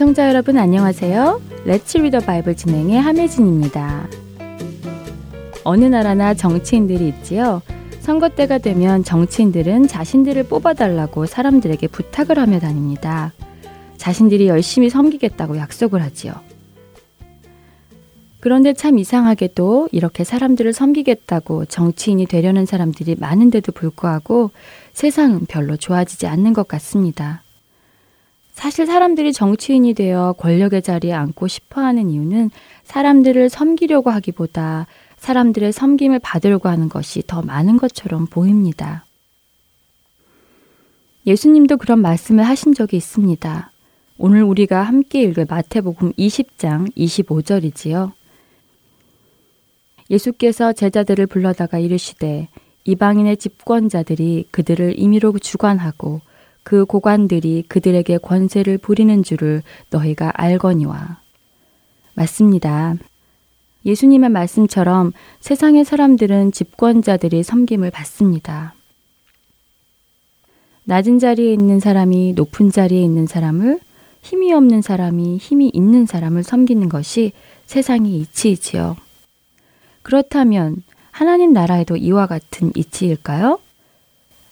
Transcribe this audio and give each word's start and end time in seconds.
애청자 0.00 0.28
여러분 0.28 0.56
안녕하세요. 0.56 1.42
레츠 1.66 1.98
리더 1.98 2.20
바이블 2.20 2.56
진행의 2.56 3.02
함혜진입니다. 3.02 4.08
어느 5.62 5.84
나라나 5.84 6.32
정치인들이 6.32 7.06
있지요. 7.08 7.60
선거 8.00 8.30
때가 8.30 8.56
되면 8.56 9.04
정치인들은 9.04 9.88
자신들을 9.88 10.44
뽑아달라고 10.44 11.26
사람들에게 11.26 11.86
부탁을 11.88 12.38
하며 12.38 12.60
다닙니다. 12.60 13.34
자신들이 13.98 14.48
열심히 14.48 14.88
섬기겠다고 14.88 15.58
약속을 15.58 16.00
하지요. 16.00 16.32
그런데 18.40 18.72
참 18.72 18.98
이상하게도 18.98 19.90
이렇게 19.92 20.24
사람들을 20.24 20.72
섬기겠다고 20.72 21.66
정치인이 21.66 22.24
되려는 22.24 22.64
사람들이 22.64 23.16
많은데도 23.18 23.72
불구하고 23.72 24.50
세상은 24.94 25.44
별로 25.44 25.76
좋아지지 25.76 26.26
않는 26.26 26.54
것 26.54 26.66
같습니다. 26.68 27.42
사실 28.60 28.84
사람들이 28.84 29.32
정치인이 29.32 29.94
되어 29.94 30.34
권력의 30.36 30.82
자리에 30.82 31.14
앉고 31.14 31.48
싶어 31.48 31.80
하는 31.80 32.10
이유는 32.10 32.50
사람들을 32.84 33.48
섬기려고 33.48 34.10
하기보다 34.10 34.86
사람들의 35.16 35.72
섬김을 35.72 36.18
받으려고 36.18 36.68
하는 36.68 36.90
것이 36.90 37.22
더 37.26 37.40
많은 37.40 37.78
것처럼 37.78 38.26
보입니다. 38.26 39.06
예수님도 41.26 41.78
그런 41.78 42.00
말씀을 42.00 42.44
하신 42.44 42.74
적이 42.74 42.98
있습니다. 42.98 43.72
오늘 44.18 44.42
우리가 44.42 44.82
함께 44.82 45.22
읽을 45.22 45.46
마태복음 45.48 46.12
20장 46.12 46.94
25절이지요. 46.94 48.12
예수께서 50.10 50.74
제자들을 50.74 51.26
불러다가 51.28 51.78
이르시되 51.78 52.48
이방인의 52.84 53.38
집권자들이 53.38 54.48
그들을 54.50 54.98
임의로 54.98 55.38
주관하고 55.38 56.20
그 56.62 56.84
고관들이 56.84 57.64
그들에게 57.68 58.18
권세를 58.18 58.78
부리는 58.78 59.22
줄을 59.22 59.62
너희가 59.90 60.32
알거니와. 60.34 61.20
맞습니다. 62.14 62.94
예수님의 63.86 64.28
말씀처럼 64.30 65.12
세상의 65.40 65.84
사람들은 65.84 66.52
집권자들이 66.52 67.42
섬김을 67.42 67.90
받습니다. 67.90 68.74
낮은 70.84 71.18
자리에 71.18 71.52
있는 71.52 71.80
사람이 71.80 72.34
높은 72.34 72.70
자리에 72.70 73.00
있는 73.00 73.26
사람을 73.26 73.80
힘이 74.22 74.52
없는 74.52 74.82
사람이 74.82 75.38
힘이 75.38 75.70
있는 75.72 76.04
사람을 76.04 76.42
섬기는 76.42 76.88
것이 76.88 77.32
세상의 77.66 78.12
이치이지요. 78.12 78.96
그렇다면 80.02 80.82
하나님 81.10 81.52
나라에도 81.52 81.96
이와 81.96 82.26
같은 82.26 82.72
이치일까요? 82.74 83.60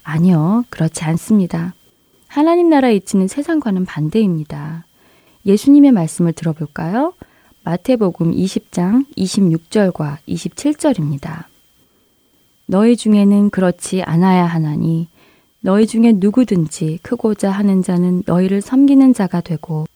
아니요, 0.03 0.65
그렇지 0.71 1.05
않습니다. 1.05 1.75
하나님 2.38 2.71
나라의 2.71 2.99
이치는 2.99 3.26
세상과는 3.26 3.84
반대입니다. 3.84 4.84
예수님의 5.44 5.91
말씀을 5.91 6.32
들어볼까요? 6.32 7.12
마태복음 7.65 8.31
20장 8.31 9.06
26절과 9.16 10.19
27절입니다. 10.28 11.47
너희 12.66 12.97
중에는 12.97 13.50
그렇지 13.50 14.04
않아야 14.04 14.47
하나니 14.47 15.09
너희 15.62 15.88
중에 15.88 16.12
누구든지 16.15 17.00
크고자 17.03 17.50
하는 17.50 17.82
자는 17.82 18.22
너희를 18.25 18.60
섬기는 18.60 19.15
자가 19.15 19.41
되고 19.41 19.88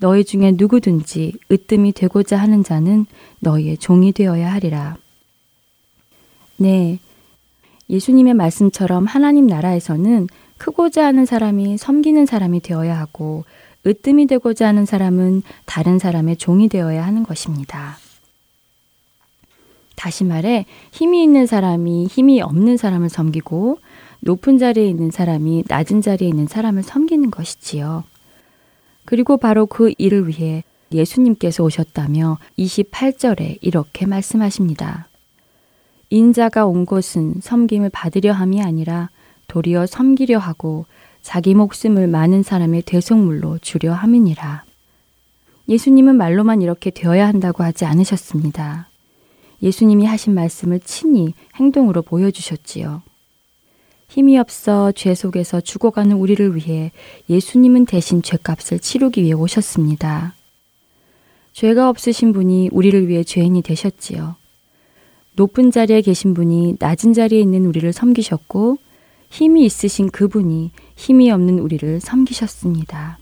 너희 0.00 0.24
중에 0.24 0.54
누구든지 0.56 1.34
으뜸이 1.48 1.92
되고자 1.92 2.38
하는 2.38 2.64
자는 2.64 3.06
너희의 3.38 3.78
종이 3.78 4.10
되어야 4.10 4.52
하리라. 4.52 4.96
네. 6.56 6.98
예수님의 7.88 8.34
말씀처럼 8.34 9.06
하나님 9.06 9.46
나라에서는 9.46 10.26
크고자 10.62 11.04
하는 11.04 11.26
사람이 11.26 11.76
섬기는 11.76 12.24
사람이 12.24 12.60
되어야 12.60 12.96
하고 12.96 13.44
으뜸이 13.84 14.28
되고자 14.28 14.68
하는 14.68 14.86
사람은 14.86 15.42
다른 15.66 15.98
사람의 15.98 16.36
종이 16.36 16.68
되어야 16.68 17.04
하는 17.04 17.24
것입니다. 17.24 17.96
다시 19.96 20.22
말해 20.22 20.66
힘이 20.92 21.24
있는 21.24 21.46
사람이 21.46 22.06
힘이 22.06 22.42
없는 22.42 22.76
사람을 22.76 23.08
섬기고 23.08 23.78
높은 24.20 24.58
자리에 24.58 24.86
있는 24.86 25.10
사람이 25.10 25.64
낮은 25.66 26.00
자리에 26.00 26.28
있는 26.28 26.46
사람을 26.46 26.84
섬기는 26.84 27.32
것이지요. 27.32 28.04
그리고 29.04 29.38
바로 29.38 29.66
그 29.66 29.92
일을 29.98 30.28
위해 30.28 30.62
예수님께서 30.92 31.64
오셨다며 31.64 32.38
28절에 32.56 33.58
이렇게 33.62 34.06
말씀하십니다. 34.06 35.08
인자가 36.10 36.66
온 36.66 36.86
곳은 36.86 37.40
섬김을 37.40 37.90
받으려 37.90 38.32
함이 38.32 38.62
아니라 38.62 39.10
도리어 39.52 39.84
섬기려 39.84 40.38
하고 40.38 40.86
자기 41.20 41.54
목숨을 41.54 42.06
많은 42.06 42.42
사람의 42.42 42.82
대속물로 42.82 43.58
주려 43.58 43.92
함이니라. 43.92 44.64
예수님은 45.68 46.16
말로만 46.16 46.62
이렇게 46.62 46.88
되어야 46.88 47.28
한다고 47.28 47.62
하지 47.62 47.84
않으셨습니다. 47.84 48.88
예수님이 49.62 50.06
하신 50.06 50.32
말씀을 50.32 50.80
친히 50.80 51.34
행동으로 51.56 52.00
보여주셨지요. 52.00 53.02
힘이 54.08 54.38
없어 54.38 54.90
죄 54.92 55.14
속에서 55.14 55.60
죽어가는 55.60 56.16
우리를 56.16 56.56
위해 56.56 56.90
예수님은 57.28 57.84
대신 57.84 58.22
죄값을 58.22 58.78
치르기 58.78 59.22
위해 59.22 59.34
오셨습니다. 59.34 60.34
죄가 61.52 61.90
없으신 61.90 62.32
분이 62.32 62.70
우리를 62.72 63.06
위해 63.06 63.22
죄인이 63.22 63.60
되셨지요. 63.60 64.34
높은 65.34 65.70
자리에 65.70 66.00
계신 66.00 66.32
분이 66.32 66.76
낮은 66.78 67.12
자리에 67.12 67.38
있는 67.38 67.66
우리를 67.66 67.92
섬기셨고 67.92 68.78
힘이 69.32 69.64
있으신 69.64 70.10
그분이 70.10 70.72
힘이 70.94 71.30
없는 71.30 71.58
우리를 71.58 72.00
섬기셨습니다. 72.00 73.18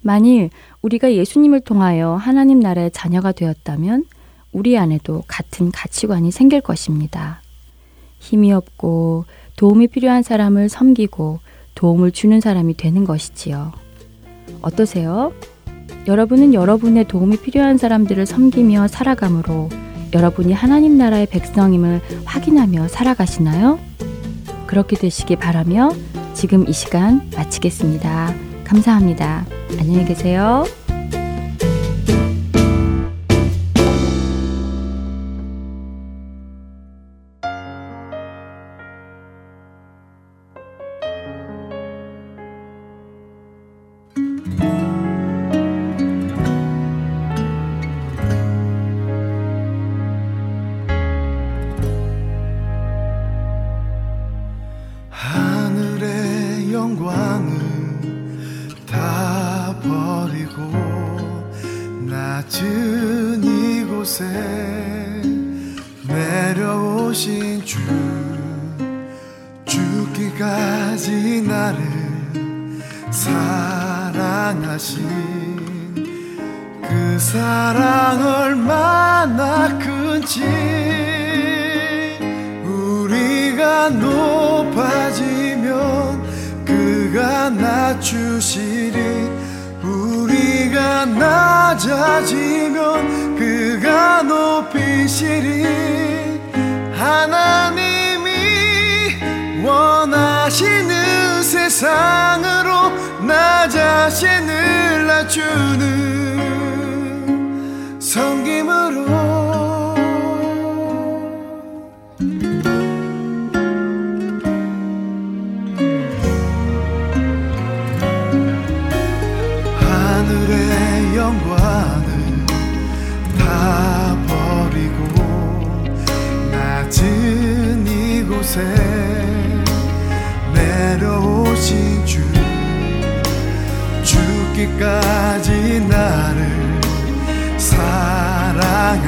만일 0.00 0.50
우리가 0.80 1.12
예수님을 1.12 1.62
통하여 1.62 2.14
하나님 2.14 2.60
나라의 2.60 2.92
자녀가 2.92 3.32
되었다면 3.32 4.04
우리 4.52 4.78
안에도 4.78 5.24
같은 5.26 5.72
가치관이 5.72 6.30
생길 6.30 6.60
것입니다. 6.60 7.42
힘이 8.20 8.52
없고 8.52 9.24
도움이 9.56 9.88
필요한 9.88 10.22
사람을 10.22 10.68
섬기고 10.68 11.40
도움을 11.74 12.12
주는 12.12 12.40
사람이 12.40 12.76
되는 12.76 13.04
것이지요. 13.04 13.72
어떠세요? 14.62 15.32
여러분은 16.06 16.54
여러분의 16.54 17.08
도움이 17.08 17.38
필요한 17.38 17.76
사람들을 17.76 18.24
섬기며 18.24 18.86
살아감으로 18.86 19.68
여러분이 20.12 20.52
하나님 20.52 20.96
나라의 20.96 21.26
백성임을 21.26 22.00
확인하며 22.24 22.88
살아가시나요? 22.88 23.78
그렇게 24.66 24.96
되시기 24.96 25.36
바라며 25.36 25.90
지금 26.34 26.68
이 26.68 26.72
시간 26.72 27.28
마치겠습니다. 27.36 28.34
감사합니다. 28.64 29.46
안녕히 29.78 30.04
계세요. 30.04 30.64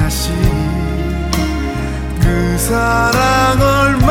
사랑하신 0.09 0.35
그 2.21 2.59
사랑 2.59 3.61
얼 3.61 4.08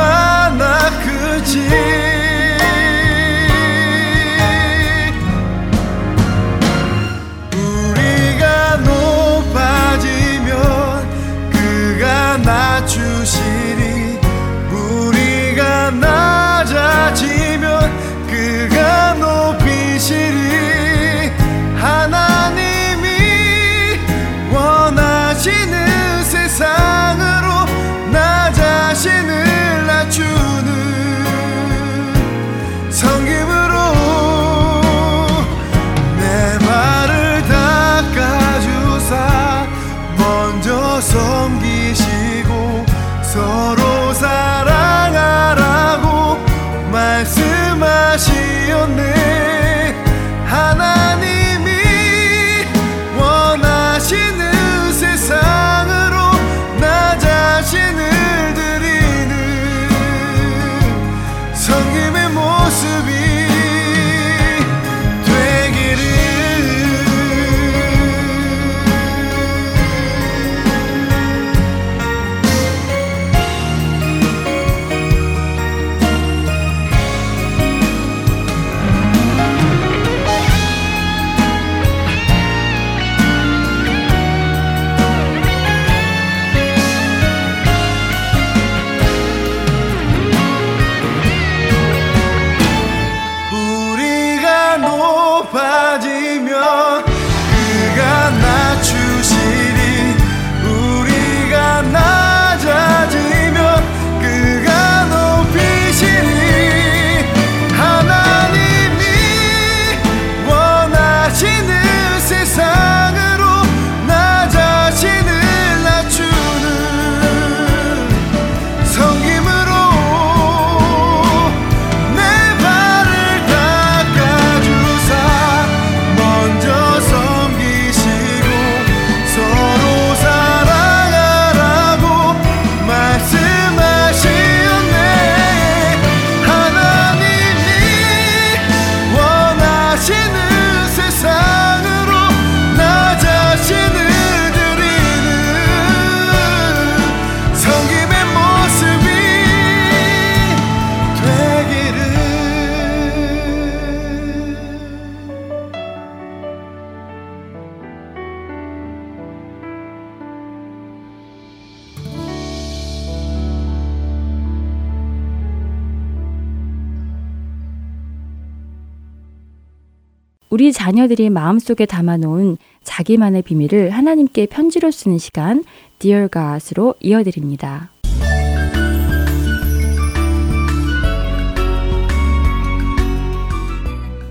우리 170.67 170.73
자녀들이 170.73 171.29
마음속에 171.29 171.85
담아놓은 171.85 172.57
자기만의 172.83 173.43
비밀을 173.43 173.91
하나님께 173.91 174.47
편지로 174.47 174.91
쓰는 174.91 175.17
시간 175.17 175.63
Dear 175.99 176.27
God으로 176.27 176.95
이어드립니다. 176.99 177.89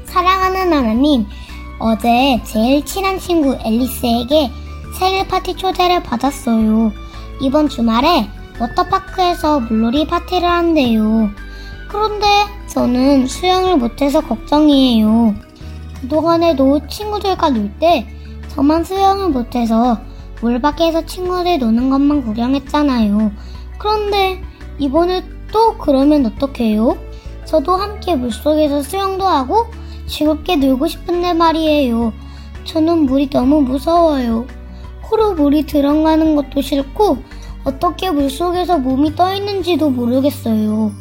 사랑하는 0.04 0.74
하나님, 0.74 1.24
어제 1.78 2.38
제일 2.44 2.84
친한 2.84 3.18
친구 3.18 3.56
앨리스에게 3.64 4.50
생일 4.98 5.26
파티 5.28 5.56
초대를 5.56 6.02
받았어요. 6.02 6.92
이번 7.40 7.70
주말에 7.70 8.28
워터파크에서 8.60 9.60
물놀이 9.60 10.06
파티를 10.06 10.46
한대요. 10.46 11.30
그런데 11.88 12.26
저는 12.66 13.26
수영을 13.26 13.78
못해서 13.78 14.20
걱정이에요. 14.20 15.46
그동안에도 16.00 16.86
친구들과 16.88 17.50
놀 17.50 17.70
때 17.78 18.06
저만 18.48 18.84
수영을 18.84 19.28
못해서 19.30 19.98
물 20.40 20.60
밖에서 20.60 21.04
친구들 21.04 21.58
노는 21.58 21.90
것만 21.90 22.24
구경했잖아요. 22.24 23.32
그런데 23.78 24.40
이번에 24.78 25.24
또 25.52 25.76
그러면 25.78 26.26
어떡해요? 26.26 26.96
저도 27.44 27.76
함께 27.76 28.14
물속에서 28.16 28.82
수영도 28.82 29.26
하고 29.26 29.66
즐겁게 30.06 30.56
놀고 30.56 30.88
싶은데 30.88 31.32
말이에요. 31.34 32.12
저는 32.64 33.06
물이 33.06 33.30
너무 33.30 33.60
무서워요. 33.62 34.46
코로 35.02 35.34
물이 35.34 35.66
들어가는 35.66 36.34
것도 36.34 36.60
싫고 36.62 37.18
어떻게 37.64 38.10
물속에서 38.10 38.78
몸이 38.78 39.14
떠 39.14 39.34
있는지도 39.34 39.90
모르겠어요. 39.90 40.92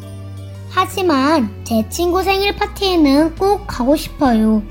하지만 0.70 1.50
제 1.64 1.88
친구 1.88 2.22
생일 2.22 2.54
파티에는 2.56 3.34
꼭 3.36 3.66
가고 3.66 3.96
싶어요. 3.96 4.62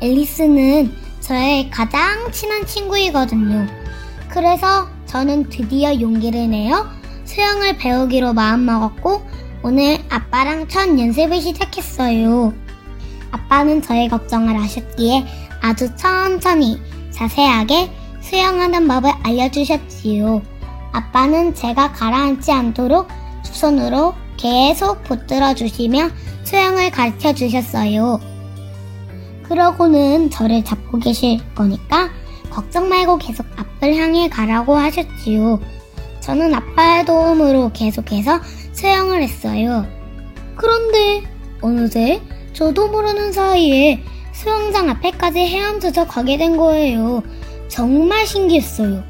앨리스는 0.00 0.92
저의 1.20 1.70
가장 1.70 2.30
친한 2.32 2.66
친구이거든요. 2.66 3.66
그래서 4.28 4.88
저는 5.06 5.48
드디어 5.48 6.00
용기를 6.00 6.50
내어 6.50 6.86
수영을 7.24 7.76
배우기로 7.76 8.32
마음먹었고 8.32 9.22
오늘 9.62 9.98
아빠랑 10.08 10.68
첫 10.68 10.88
연습을 10.98 11.40
시작했어요. 11.40 12.54
아빠는 13.30 13.82
저의 13.82 14.08
걱정을 14.08 14.56
아셨기에 14.56 15.26
아주 15.60 15.94
천천히 15.96 16.80
자세하게 17.10 17.90
수영하는 18.22 18.88
법을 18.88 19.10
알려주셨지요. 19.22 20.42
아빠는 20.92 21.54
제가 21.54 21.92
가라앉지 21.92 22.50
않도록 22.50 23.08
두 23.44 23.52
손으로 23.52 24.14
계속 24.36 25.04
붙들어 25.04 25.54
주시며 25.54 26.08
수영을 26.44 26.90
가르쳐 26.90 27.34
주셨어요. 27.34 28.29
그러고는 29.50 30.30
저를 30.30 30.64
잡고 30.64 31.00
계실 31.00 31.40
거니까 31.56 32.08
걱정 32.50 32.88
말고 32.88 33.18
계속 33.18 33.44
앞을 33.56 33.96
향해 33.96 34.28
가라고 34.28 34.76
하셨지요. 34.76 35.58
저는 36.20 36.54
아빠의 36.54 37.04
도움으로 37.04 37.72
계속해서 37.72 38.40
수영을 38.72 39.22
했어요. 39.22 39.84
그런데 40.54 41.24
어느새 41.62 42.22
저도 42.52 42.88
모르는 42.88 43.32
사이에 43.32 44.04
수영장 44.32 44.88
앞에까지 44.88 45.40
헤엄쳐서 45.40 46.06
가게 46.06 46.38
된 46.38 46.56
거예요. 46.56 47.24
정말 47.66 48.26
신기했어요. 48.26 49.02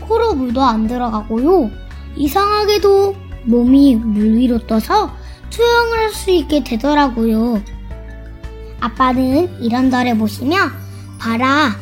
코로 0.00 0.34
물도 0.34 0.60
안 0.60 0.88
들어가고요. 0.88 1.70
이상하게도 2.16 3.14
몸이 3.44 3.94
물 3.94 4.34
위로 4.34 4.58
떠서 4.66 5.12
수영을 5.48 5.98
할 5.98 6.12
수 6.12 6.30
있게 6.30 6.64
되더라고요. 6.64 7.62
아빠는 8.82 9.62
이런저를 9.62 10.18
보시며 10.18 10.56
봐라 11.18 11.76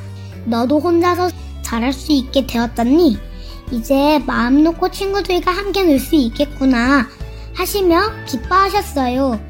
너도 0.45 0.78
혼자서 0.80 1.30
잘할 1.62 1.92
수 1.92 2.12
있게 2.12 2.47
되었잖니 2.47 3.19
이제 3.73 4.19
마음 4.26 4.62
놓고 4.62 4.90
친구들과 4.90 5.50
함께 5.50 5.83
놀 5.85 5.99
수 5.99 6.14
있겠구나 6.16 7.07
하시며 7.54 8.00
기뻐하셨어요. 8.26 9.40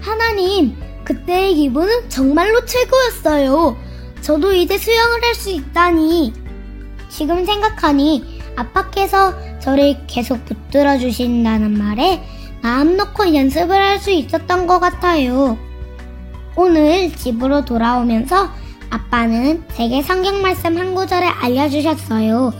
하나님 0.00 0.76
그때의 1.04 1.54
기분은 1.56 2.08
정말로 2.08 2.64
최고였어요. 2.64 3.76
저도 4.22 4.52
이제 4.52 4.78
수영을 4.78 5.22
할 5.22 5.34
수 5.34 5.50
있다니 5.50 6.32
지금 7.08 7.44
생각하니 7.44 8.40
아빠께서 8.56 9.34
저를 9.60 9.96
계속 10.06 10.44
붙들어 10.44 10.98
주신다는 10.98 11.76
말에 11.78 12.22
마음 12.62 12.96
놓고 12.96 13.34
연습을 13.34 13.74
할 13.74 13.98
수 13.98 14.10
있었던 14.10 14.66
것 14.66 14.78
같아요. 14.78 15.58
오늘 16.54 17.14
집으로 17.16 17.64
돌아오면서 17.64 18.50
아빠는 18.90 19.64
제게 19.74 20.02
성경 20.02 20.42
말씀 20.42 20.76
한 20.76 20.94
구절을 20.94 21.26
알려주셨어요. 21.26 22.52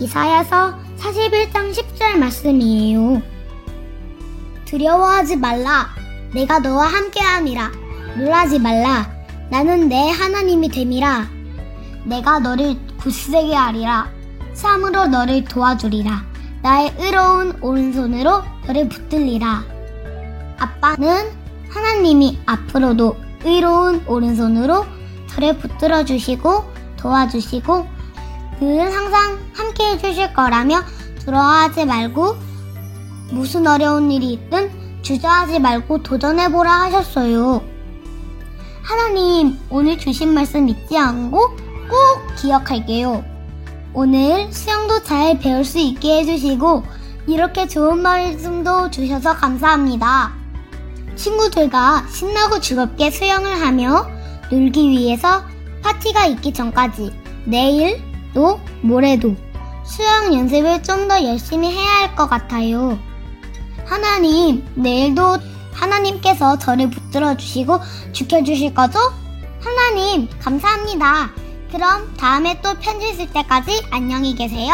이사야서 0.00 0.78
41장 0.96 1.72
10절 1.72 2.16
말씀이에요. 2.18 3.20
두려워하지 4.64 5.36
말라. 5.36 5.88
내가 6.32 6.58
너와 6.58 6.86
함께함이라. 6.86 7.70
놀라지 8.16 8.58
말라. 8.58 9.12
나는 9.50 9.88
내 9.88 10.10
하나님이 10.10 10.70
됨이라. 10.70 11.28
내가 12.04 12.38
너를 12.38 12.76
굳세게 12.98 13.54
하리라. 13.54 14.08
참으로 14.54 15.06
너를 15.06 15.44
도와주리라. 15.44 16.24
나의 16.62 16.94
의로운 16.98 17.58
오른손으로 17.60 18.42
너를 18.66 18.88
붙들리라. 18.88 19.64
아빠는 20.58 21.30
하나님이 21.68 22.38
앞으로도 22.46 23.23
의로운 23.44 24.04
오른손으로 24.06 24.84
저를 25.28 25.58
붙들어 25.58 26.04
주시고 26.04 26.64
도와주시고 26.96 27.86
늘 28.60 28.92
항상 28.92 29.38
함께 29.52 29.90
해주실 29.90 30.32
거라며 30.32 30.82
두려워하지 31.20 31.84
말고 31.86 32.36
무슨 33.30 33.66
어려운 33.66 34.10
일이 34.10 34.32
있든 34.32 34.70
주저하지 35.02 35.58
말고 35.58 36.02
도전해보라 36.02 36.70
하셨어요. 36.70 37.62
하나님, 38.82 39.58
오늘 39.70 39.98
주신 39.98 40.32
말씀 40.34 40.68
잊지 40.68 40.96
않고 40.96 41.38
꼭 41.38 42.36
기억할게요. 42.38 43.24
오늘 43.92 44.52
수영도 44.52 45.02
잘 45.02 45.38
배울 45.38 45.64
수 45.64 45.78
있게 45.78 46.20
해주시고 46.20 46.82
이렇게 47.26 47.66
좋은 47.66 48.00
말씀도 48.00 48.90
주셔서 48.90 49.34
감사합니다. 49.34 50.43
친구들과 51.16 52.06
신나고 52.10 52.60
즐겁게 52.60 53.10
수영을 53.10 53.60
하며 53.60 54.06
놀기 54.50 54.88
위해서 54.88 55.42
파티가 55.82 56.26
있기 56.26 56.52
전까지 56.52 57.12
내일 57.44 58.02
또 58.34 58.60
모레도 58.82 59.34
수영 59.84 60.34
연습을 60.34 60.82
좀 60.82 61.08
더 61.08 61.22
열심히 61.22 61.70
해야 61.70 61.90
할 62.00 62.16
것 62.16 62.28
같아요. 62.28 62.98
하나님, 63.84 64.64
내일도 64.74 65.36
하나님께서 65.74 66.58
저를 66.58 66.88
붙들어 66.88 67.36
주시고 67.36 67.78
지켜주실 68.12 68.72
거죠? 68.72 68.98
하나님, 69.60 70.28
감사합니다. 70.40 71.30
그럼 71.70 72.14
다음에 72.16 72.58
또 72.62 72.72
편지 72.80 73.12
쓸 73.12 73.26
때까지 73.30 73.84
안녕히 73.90 74.34
계세요. 74.34 74.72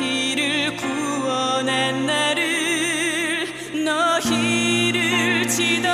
너희를 0.00 0.74
위해서 5.48 5.93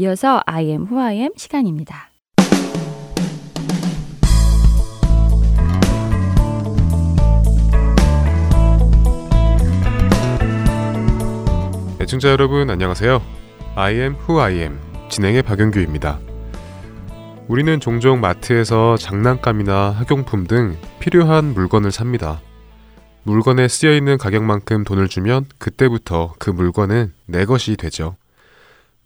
이어서 0.00 0.40
I 0.46 0.64
am 0.64 0.86
who 0.86 0.98
I 0.98 1.16
am 1.16 1.32
시간입니다. 1.36 2.09
애청자 12.10 12.28
여러분 12.30 12.68
안녕하세요. 12.68 13.22
I 13.76 13.94
am 13.94 14.14
who 14.14 14.40
I 14.40 14.54
am 14.54 14.80
진행의 15.10 15.44
박영규입니다. 15.44 16.18
우리는 17.46 17.78
종종 17.78 18.20
마트에서 18.20 18.96
장난감이나 18.96 19.90
학용품 19.90 20.48
등 20.48 20.76
필요한 20.98 21.54
물건을 21.54 21.92
삽니다. 21.92 22.40
물건에 23.22 23.68
쓰여 23.68 23.94
있는 23.94 24.18
가격만큼 24.18 24.82
돈을 24.82 25.06
주면 25.06 25.44
그때부터 25.58 26.34
그 26.40 26.50
물건은 26.50 27.12
내 27.26 27.44
것이 27.44 27.76
되죠. 27.76 28.16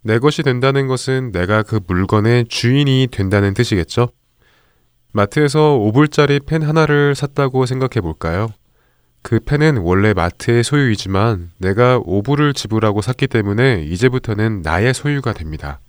내 0.01 0.19
것이 0.19 0.43
된다는 0.43 0.87
것은 0.87 1.31
내가 1.31 1.62
그 1.62 1.81
물건의 1.87 2.47
주인이 2.49 3.09
된다는 3.12 3.53
뜻이겠죠? 3.53 4.09
마트에서 5.12 5.79
5불짜리 5.79 6.47
펜 6.47 6.62
하나를 6.62 7.14
샀다고 7.14 7.67
생각해 7.67 8.01
볼까요? 8.01 8.49
그 9.24 9.40
펜은 9.40 9.78
원래 9.78 10.14
마트의 10.14 10.62
소유이지만 10.62 11.50
내가 11.58 11.98
5불을 11.98 12.54
지불하고 12.54 13.02
샀기 13.02 13.26
때문에 13.26 13.82
이제부터는 13.82 14.62
나의 14.62 14.94
소유가 14.94 15.32
됩니다. 15.32 15.80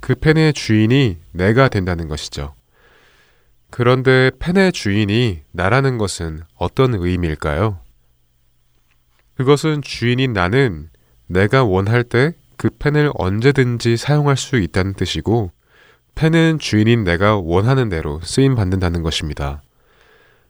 그 0.00 0.14
펜의 0.14 0.54
주인이 0.54 1.18
내가 1.32 1.68
된다는 1.68 2.08
것이죠. 2.08 2.54
그런데 3.68 4.30
펜의 4.38 4.72
주인이 4.72 5.42
나라는 5.52 5.98
것은 5.98 6.40
어떤 6.56 6.94
의미일까요? 6.94 7.80
그것은 9.36 9.82
주인인 9.82 10.32
나는 10.32 10.88
내가 11.26 11.62
원할 11.62 12.02
때 12.02 12.32
그 12.56 12.70
펜을 12.70 13.10
언제든지 13.14 13.96
사용할 13.96 14.36
수 14.36 14.56
있다는 14.56 14.94
뜻이고 14.94 15.50
펜은 16.14 16.58
주인인 16.58 17.04
내가 17.04 17.36
원하는 17.36 17.88
대로 17.88 18.20
쓰임 18.22 18.54
받는다는 18.54 19.02
것입니다. 19.02 19.62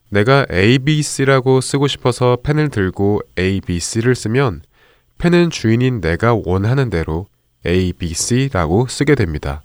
내가 0.09 0.47
ABC라고 0.51 1.61
쓰고 1.61 1.89
싶어서 1.89 2.39
펜을 2.43 2.69
들고 2.69 3.21
ABC를 3.39 4.15
쓰면 4.15 4.63
펜은 5.19 5.51
주인인 5.51 6.01
내가 6.01 6.35
원하는 6.35 6.91
대로 6.91 7.27
ABC라고 7.67 8.87
쓰게 8.87 9.15
됩니다. 9.15 9.63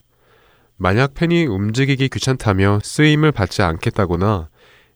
만약 0.77 1.13
펜이 1.13 1.45
움직이기 1.45 2.09
귀찮다며 2.09 2.79
쓰임을 2.83 3.31
받지 3.31 3.61
않겠다거나 3.61 4.49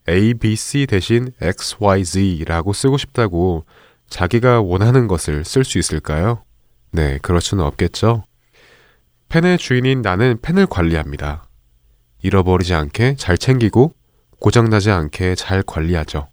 ABC 0.09 0.87
대신 0.87 1.31
XYZ라고 1.41 2.73
쓰고 2.73 2.97
싶다고 2.97 3.65
자기가 4.09 4.61
원하는 4.61 5.07
것을 5.07 5.43
쓸 5.43 5.63
수 5.63 5.77
있을까요? 5.77 6.43
네, 6.91 7.19
그럴 7.21 7.41
수는 7.41 7.63
없겠죠. 7.63 8.23
펜의 9.29 9.57
주인인 9.57 10.01
나는 10.01 10.37
펜을 10.41 10.65
관리합니다. 10.67 11.43
잃어버리지 12.21 12.73
않게 12.73 13.15
잘 13.17 13.37
챙기고 13.37 13.93
고장나지 14.39 14.91
않게 14.91 15.35
잘 15.35 15.63
관리하죠. 15.63 16.27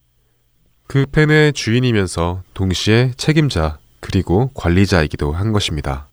그 0.86 1.06
펜의 1.10 1.52
주인이면서 1.52 2.42
동시에 2.54 3.12
책임자 3.16 3.78
그리고 4.00 4.50
관리자이기도 4.54 5.32
한 5.32 5.52
것입니다. 5.52 6.08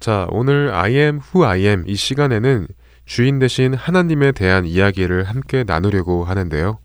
자, 0.00 0.26
오늘 0.30 0.72
I 0.72 0.92
am 0.94 1.20
who 1.20 1.46
I 1.46 1.60
am 1.66 1.84
이 1.86 1.96
시간에는 1.96 2.66
주인 3.04 3.38
대신 3.38 3.74
하나님에 3.74 4.32
대한 4.32 4.64
이야기를 4.64 5.24
함께 5.24 5.64
나누려고 5.64 6.24
하는데요. 6.24 6.78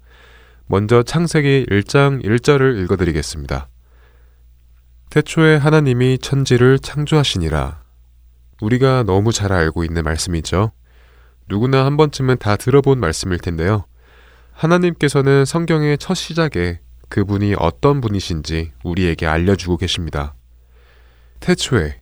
먼저 0.66 1.04
창세기 1.04 1.68
1장 1.70 2.24
1절을 2.24 2.84
읽어드리겠습니다. 2.84 3.70
태초에 5.10 5.58
하나님이 5.58 6.20
천지를 6.20 6.80
창조하시니라. 6.80 7.82
우리가 8.62 9.04
너무 9.04 9.32
잘 9.32 9.52
알고 9.52 9.84
있는 9.84 10.04
말씀이죠. 10.04 10.72
누구나 11.50 11.84
한 11.84 11.98
번쯤은 11.98 12.38
다 12.38 12.56
들어본 12.56 13.00
말씀일 13.00 13.40
텐데요. 13.40 13.86
하나님께서는 14.54 15.46
성경의 15.46 15.98
첫 15.98 16.14
시작에 16.14 16.80
그분이 17.10 17.56
어떤 17.58 18.02
분이신지 18.02 18.72
우리에게 18.84 19.26
알려주고 19.26 19.78
계십니다. 19.78 20.36
태초에 21.40 22.02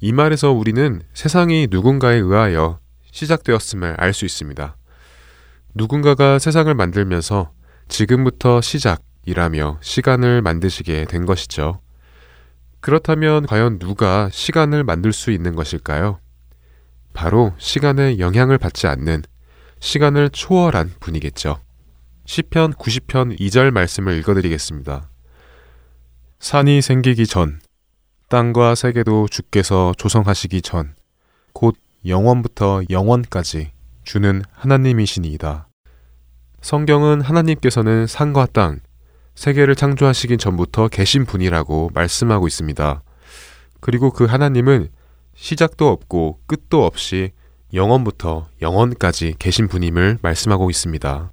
이 0.00 0.12
말에서 0.12 0.52
우리는 0.52 1.02
세상이 1.12 1.68
누군가에 1.70 2.16
의하여 2.16 2.80
시작되었음을 3.10 3.96
알 3.98 4.14
수 4.14 4.24
있습니다. 4.24 4.76
누군가가 5.74 6.38
세상을 6.38 6.72
만들면서 6.74 7.52
지금부터 7.88 8.62
시작이라며 8.62 9.80
시간을 9.82 10.40
만드시게 10.40 11.04
된 11.04 11.26
것이죠. 11.26 11.80
그렇다면 12.80 13.46
과연 13.46 13.78
누가 13.78 14.30
시간을 14.32 14.82
만들 14.82 15.12
수 15.12 15.30
있는 15.30 15.54
것일까요? 15.54 16.21
바로 17.12 17.52
시간에 17.58 18.18
영향을 18.18 18.58
받지 18.58 18.86
않는 18.86 19.22
시간을 19.80 20.30
초월한 20.30 20.92
분이겠죠. 21.00 21.58
시편 22.24 22.74
90편 22.74 23.38
2절 23.38 23.70
말씀을 23.72 24.16
읽어드리겠습니다. 24.18 25.08
산이 26.38 26.82
생기기 26.82 27.26
전, 27.26 27.60
땅과 28.28 28.74
세계도 28.74 29.28
주께서 29.28 29.92
조성하시기 29.98 30.62
전, 30.62 30.94
곧 31.52 31.76
영원부터 32.06 32.82
영원까지 32.90 33.72
주는 34.04 34.42
하나님이시니이다. 34.52 35.68
성경은 36.60 37.20
하나님께서는 37.20 38.06
산과 38.06 38.46
땅, 38.52 38.80
세계를 39.34 39.74
창조하시기 39.74 40.38
전부터 40.38 40.88
계신 40.88 41.24
분이라고 41.24 41.90
말씀하고 41.94 42.46
있습니다. 42.46 43.02
그리고 43.80 44.12
그 44.12 44.24
하나님은 44.24 44.88
시작도 45.34 45.88
없고 45.88 46.40
끝도 46.46 46.84
없이 46.84 47.32
영원부터 47.74 48.48
영원까지 48.60 49.36
계신 49.38 49.66
분임을 49.68 50.18
말씀하고 50.22 50.70
있습니다. 50.70 51.32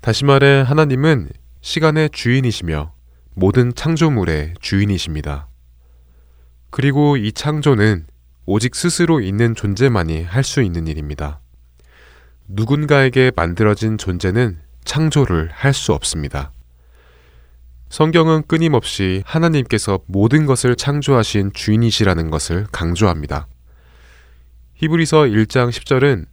다시 0.00 0.24
말해 0.24 0.62
하나님은 0.62 1.30
시간의 1.60 2.10
주인이시며 2.10 2.92
모든 3.34 3.74
창조물의 3.74 4.54
주인이십니다. 4.60 5.48
그리고 6.70 7.16
이 7.16 7.32
창조는 7.32 8.06
오직 8.46 8.74
스스로 8.74 9.20
있는 9.20 9.54
존재만이 9.54 10.22
할 10.24 10.44
수 10.44 10.62
있는 10.62 10.86
일입니다. 10.86 11.40
누군가에게 12.46 13.32
만들어진 13.34 13.96
존재는 13.96 14.60
창조를 14.84 15.50
할 15.52 15.72
수 15.72 15.92
없습니다. 15.94 16.52
성경은 17.94 18.42
끊임없이 18.48 19.22
하나님께서 19.24 20.00
모든 20.06 20.46
것을 20.46 20.74
창조하신 20.74 21.52
주인이시라는 21.52 22.28
것을 22.28 22.66
강조합니다. 22.72 23.46
히브리서 24.74 25.18
1장 25.26 25.70
10절은 25.70 26.26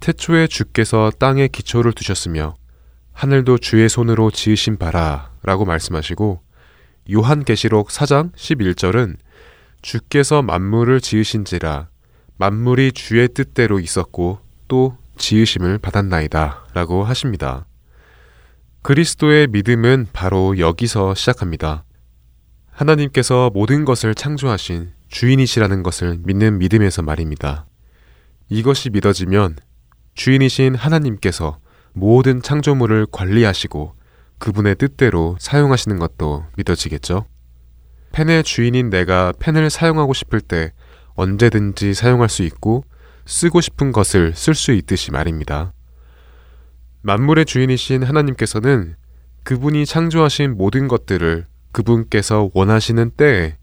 태초에 0.00 0.46
주께서 0.48 1.10
땅에 1.18 1.48
기초를 1.48 1.94
두셨으며 1.94 2.56
하늘도 3.14 3.56
주의 3.56 3.88
손으로 3.88 4.30
지으신 4.30 4.76
바라 4.76 5.30
라고 5.42 5.64
말씀하시고 5.64 6.42
요한계시록 7.10 7.88
4장 7.88 8.34
11절은 8.34 9.16
주께서 9.80 10.42
만물을 10.42 11.00
지으신지라 11.00 11.88
만물이 12.36 12.92
주의 12.92 13.26
뜻대로 13.28 13.80
있었고 13.80 14.40
또 14.68 14.98
지으심을 15.16 15.78
받았나이다 15.78 16.66
라고 16.74 17.02
하십니다. 17.02 17.67
그리스도의 18.82 19.48
믿음은 19.48 20.06
바로 20.12 20.58
여기서 20.58 21.14
시작합니다. 21.14 21.84
하나님께서 22.70 23.50
모든 23.52 23.84
것을 23.84 24.14
창조하신 24.14 24.92
주인이시라는 25.08 25.82
것을 25.82 26.18
믿는 26.22 26.58
믿음에서 26.58 27.02
말입니다. 27.02 27.66
이것이 28.48 28.90
믿어지면 28.90 29.56
주인이신 30.14 30.76
하나님께서 30.76 31.58
모든 31.92 32.40
창조물을 32.40 33.08
관리하시고 33.10 33.94
그분의 34.38 34.76
뜻대로 34.76 35.36
사용하시는 35.40 35.98
것도 35.98 36.46
믿어지겠죠? 36.56 37.26
펜의 38.12 38.44
주인인 38.44 38.90
내가 38.90 39.32
펜을 39.38 39.70
사용하고 39.70 40.14
싶을 40.14 40.40
때 40.40 40.72
언제든지 41.14 41.94
사용할 41.94 42.28
수 42.28 42.42
있고 42.44 42.84
쓰고 43.26 43.60
싶은 43.60 43.92
것을 43.92 44.34
쓸 44.34 44.54
수 44.54 44.72
있듯이 44.72 45.10
말입니다. 45.10 45.72
만물의 47.02 47.46
주인이신 47.46 48.02
하나님께서는 48.02 48.96
그분이 49.44 49.86
창조하신 49.86 50.56
모든 50.56 50.88
것들을 50.88 51.46
그분께서 51.72 52.50
원하시는 52.54 53.10
때에 53.16 53.56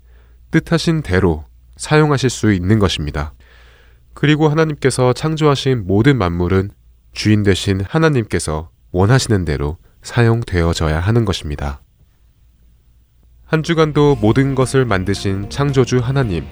뜻하신 0.52 1.02
대로 1.02 1.46
사용하실 1.76 2.30
수 2.30 2.54
있는 2.54 2.80
것입니다. 2.80 3.34
그리고 4.14 4.48
하나님께서 4.48 5.14
창조하신 5.14 5.86
모든 5.86 6.18
만물은 6.18 6.72
주인 7.12 7.44
되신 7.44 7.82
하나님께서 7.82 8.70
원하시는 8.92 9.44
대로 9.46 9.78
사용되어져야 10.02 11.00
하는 11.00 11.26
것입니다. 11.26 11.82
한 13.46 13.62
주간도 13.62 14.18
모든 14.22 14.56
것을 14.56 14.86
만드신 14.86 15.50
창조주 15.50 16.00
하나님, 16.00 16.46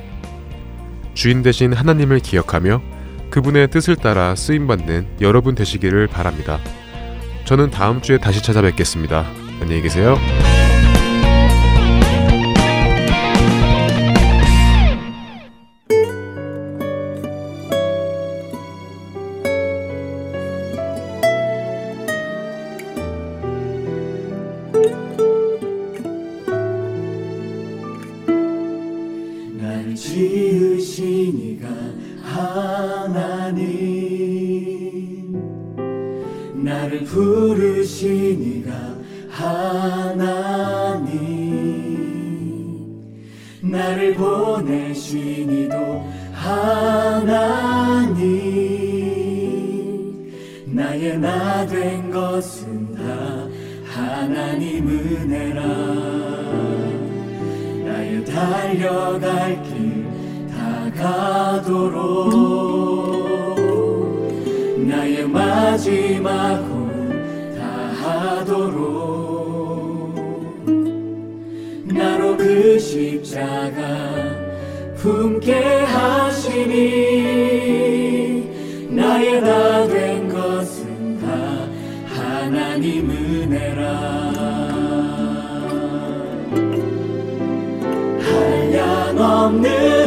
주인 1.13 1.41
되신 1.41 1.74
하나님을 1.74 2.19
기억하며 2.19 2.93
그분의 3.34 3.69
뜻을 3.69 3.96
따라 3.96 4.36
쓰임받는 4.36 5.08
여러분 5.22 5.56
되시기를 5.56 6.06
바랍니다. 6.06 6.60
저는 7.46 7.72
다음 7.72 8.00
주에 8.00 8.19
다시 8.19 8.43
찾아뵙겠습니다. 8.43 9.26
안녕히 9.60 9.82
계세요. 9.82 10.17
없는 89.44 90.03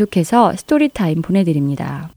계속해서 0.00 0.56
Story 0.56 0.92
Time 0.92 1.20
보내드립니다. 1.20 2.10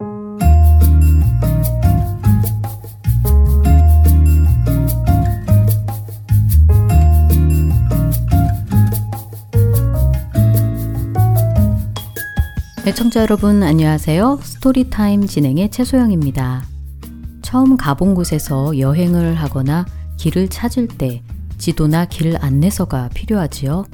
애청자 12.85 13.21
여러분 13.21 13.63
안녕하세요. 13.63 14.39
Story 14.41 14.88
Time 14.88 15.25
진행의 15.25 15.71
최소영입니다. 15.71 16.63
처음 17.41 17.75
가본 17.75 18.15
곳에서 18.15 18.77
여행을 18.79 19.35
하거나 19.35 19.85
길을 20.17 20.47
찾을 20.47 20.87
때 20.87 21.21
지도나 21.57 22.05
길 22.05 22.37
안내서가 22.39 23.09
필요하지요. 23.13 23.85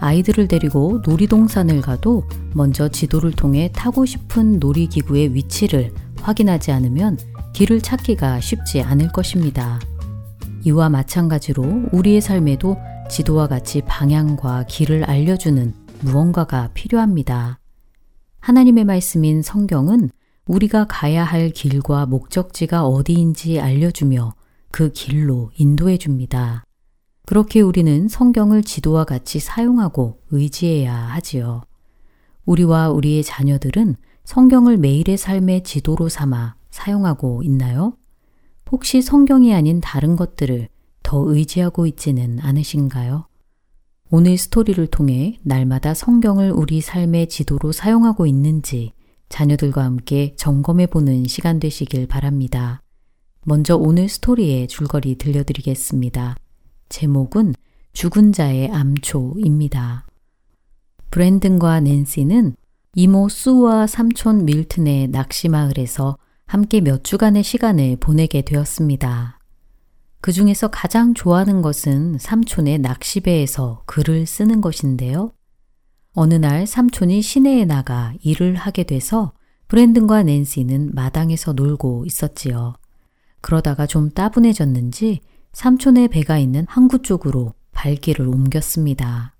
아이들을 0.00 0.48
데리고 0.48 1.00
놀이동산을 1.04 1.80
가도 1.80 2.24
먼저 2.54 2.88
지도를 2.88 3.32
통해 3.32 3.70
타고 3.72 4.06
싶은 4.06 4.58
놀이기구의 4.58 5.34
위치를 5.34 5.92
확인하지 6.20 6.72
않으면 6.72 7.18
길을 7.52 7.80
찾기가 7.80 8.40
쉽지 8.40 8.82
않을 8.82 9.08
것입니다. 9.12 9.80
이와 10.64 10.88
마찬가지로 10.88 11.88
우리의 11.92 12.20
삶에도 12.20 12.76
지도와 13.10 13.48
같이 13.48 13.82
방향과 13.82 14.66
길을 14.68 15.04
알려주는 15.04 15.74
무언가가 16.00 16.70
필요합니다. 16.74 17.58
하나님의 18.40 18.84
말씀인 18.84 19.42
성경은 19.42 20.10
우리가 20.46 20.86
가야 20.88 21.24
할 21.24 21.50
길과 21.50 22.06
목적지가 22.06 22.86
어디인지 22.86 23.60
알려주며 23.60 24.34
그 24.70 24.92
길로 24.92 25.50
인도해 25.56 25.98
줍니다. 25.98 26.64
그렇게 27.28 27.60
우리는 27.60 28.08
성경을 28.08 28.62
지도와 28.62 29.04
같이 29.04 29.38
사용하고 29.38 30.18
의지해야 30.30 30.94
하지요. 30.94 31.60
우리와 32.46 32.88
우리의 32.88 33.22
자녀들은 33.22 33.96
성경을 34.24 34.78
매일의 34.78 35.18
삶의 35.18 35.62
지도로 35.62 36.08
삼아 36.08 36.54
사용하고 36.70 37.42
있나요? 37.42 37.98
혹시 38.72 39.02
성경이 39.02 39.52
아닌 39.54 39.82
다른 39.82 40.16
것들을 40.16 40.70
더 41.02 41.22
의지하고 41.30 41.86
있지는 41.86 42.38
않으신가요? 42.40 43.26
오늘 44.08 44.38
스토리를 44.38 44.86
통해 44.86 45.38
날마다 45.42 45.92
성경을 45.92 46.50
우리 46.50 46.80
삶의 46.80 47.28
지도로 47.28 47.72
사용하고 47.72 48.24
있는지 48.24 48.94
자녀들과 49.28 49.84
함께 49.84 50.34
점검해 50.38 50.86
보는 50.86 51.26
시간 51.26 51.60
되시길 51.60 52.06
바랍니다. 52.06 52.80
먼저 53.44 53.76
오늘 53.76 54.08
스토리의 54.08 54.66
줄거리 54.68 55.18
들려드리겠습니다. 55.18 56.36
제목은 56.88 57.54
죽은 57.92 58.32
자의 58.32 58.70
암초입니다. 58.70 60.06
브랜든과 61.10 61.80
낸시는 61.80 62.54
이모 62.94 63.28
수와 63.28 63.86
삼촌 63.86 64.44
밀튼의 64.44 65.08
낚시마을에서 65.08 66.18
함께 66.46 66.80
몇 66.80 67.04
주간의 67.04 67.42
시간을 67.42 67.96
보내게 67.96 68.42
되었습니다. 68.42 69.38
그 70.20 70.32
중에서 70.32 70.68
가장 70.68 71.14
좋아하는 71.14 71.62
것은 71.62 72.18
삼촌의 72.18 72.78
낚시배에서 72.78 73.82
글을 73.86 74.26
쓰는 74.26 74.60
것인데요. 74.60 75.32
어느 76.14 76.34
날 76.34 76.66
삼촌이 76.66 77.22
시내에 77.22 77.64
나가 77.64 78.14
일을 78.22 78.56
하게 78.56 78.82
돼서 78.82 79.32
브랜든과 79.68 80.22
낸시는 80.24 80.90
마당에서 80.94 81.52
놀고 81.52 82.04
있었지요. 82.06 82.74
그러다가 83.40 83.86
좀 83.86 84.10
따분해졌는지 84.10 85.20
삼촌의 85.58 86.06
배가 86.06 86.38
있는 86.38 86.66
항구 86.68 87.02
쪽으로 87.02 87.52
발길을 87.72 88.28
옮겼습니다. 88.28 89.34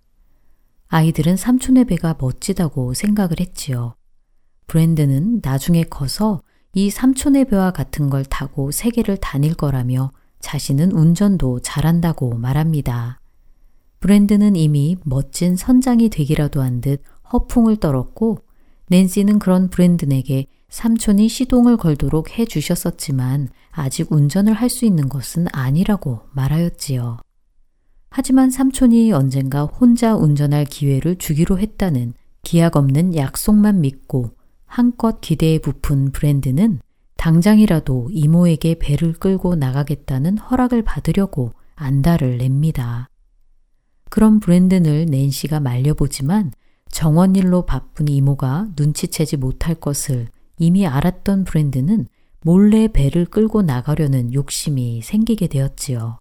아이들은 0.88 1.36
삼촌의 1.36 1.84
배가 1.84 2.16
멋지다고 2.18 2.92
생각을 2.92 3.38
했지요. 3.38 3.94
브랜드는 4.66 5.42
나중에 5.44 5.84
커서 5.84 6.42
이 6.74 6.90
삼촌의 6.90 7.44
배와 7.44 7.70
같은 7.70 8.10
걸 8.10 8.24
타고 8.24 8.72
세계를 8.72 9.18
다닐 9.18 9.54
거라며 9.54 10.10
자신은 10.40 10.90
운전도 10.90 11.60
잘한다고 11.60 12.36
말합니다. 12.36 13.20
브랜드는 14.00 14.56
이미 14.56 14.96
멋진 15.04 15.54
선장이 15.54 16.08
되기라도 16.08 16.62
한 16.62 16.80
듯 16.80 17.00
허풍을 17.32 17.76
떨었고 17.76 18.38
낸시는 18.88 19.38
그런 19.38 19.70
브랜든에게 19.70 20.46
삼촌이 20.68 21.28
시동을 21.28 21.76
걸도록 21.76 22.38
해 22.40 22.44
주셨었지만 22.44 23.50
아직 23.78 24.12
운전을 24.12 24.52
할 24.54 24.68
수 24.68 24.84
있는 24.84 25.08
것은 25.08 25.46
아니라고 25.52 26.20
말하였지요. 26.32 27.18
하지만 28.10 28.50
삼촌이 28.50 29.12
언젠가 29.12 29.64
혼자 29.64 30.14
운전할 30.14 30.64
기회를 30.64 31.16
주기로 31.16 31.58
했다는 31.58 32.12
기약 32.42 32.76
없는 32.76 33.16
약속만 33.16 33.80
믿고 33.80 34.32
한껏 34.66 35.20
기대에 35.20 35.58
부푼 35.58 36.12
브랜드는 36.12 36.80
당장이라도 37.16 38.08
이모에게 38.10 38.78
배를 38.78 39.14
끌고 39.14 39.56
나가겠다는 39.56 40.38
허락을 40.38 40.82
받으려고 40.82 41.52
안달을 41.74 42.38
냅니다. 42.38 43.08
그런 44.10 44.40
브랜든을 44.40 45.06
낸시가 45.06 45.60
말려보지만 45.60 46.52
정원일로 46.90 47.66
바쁜 47.66 48.08
이모가 48.08 48.68
눈치채지 48.76 49.36
못할 49.36 49.74
것을 49.74 50.28
이미 50.58 50.86
알았던 50.86 51.44
브랜드는 51.44 52.06
몰래 52.42 52.88
배를 52.88 53.26
끌고 53.26 53.62
나가려는 53.62 54.32
욕심이 54.32 55.02
생기게 55.02 55.48
되었지요. 55.48 56.18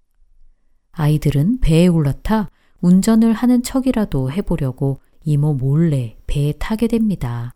아이들은 0.92 1.60
배에 1.60 1.88
올라타 1.88 2.50
운전을 2.82 3.34
하는 3.34 3.64
척이라도 3.64 4.32
해보려고 4.32 5.00
이모 5.24 5.54
몰래 5.54 6.18
배에 6.26 6.54
타게 6.54 6.88
됩니다. 6.88 7.54